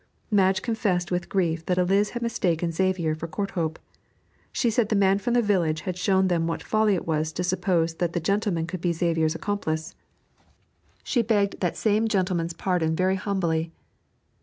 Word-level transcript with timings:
Madge 0.31 0.63
confessed 0.63 1.11
with 1.11 1.29
grief 1.29 1.63
that 1.67 1.77
Eliz 1.77 2.09
had 2.17 2.23
mistaken 2.23 2.71
Xavier 2.71 3.13
for 3.13 3.27
Courthope. 3.27 3.77
She 4.51 4.71
said 4.71 4.89
the 4.89 4.95
man 4.95 5.19
from 5.19 5.35
the 5.35 5.43
village 5.43 5.81
had 5.81 5.95
shown 5.95 6.27
them 6.27 6.47
what 6.47 6.63
folly 6.63 6.95
it 6.95 7.05
was 7.05 7.31
to 7.33 7.43
suppose 7.43 7.93
that 7.93 8.13
the 8.13 8.19
gentleman 8.19 8.65
could 8.65 8.81
be 8.81 8.93
Xavier's 8.93 9.35
accomplice. 9.35 9.93
She 11.03 11.21
begged 11.21 11.59
that 11.59 11.77
same 11.77 12.07
gentleman's 12.07 12.53
pardon 12.53 12.95
very 12.95 13.13
humbly. 13.15 13.71